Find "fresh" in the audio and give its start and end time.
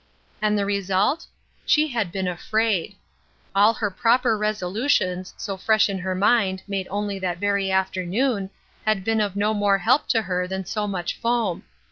5.57-5.89